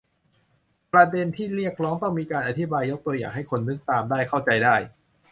[0.93, 4.75] ประเด็นที่เรียกร้องต้องมีการอธิบายยกตัวอย่างให้คนนึกตามได้เข้าใจได้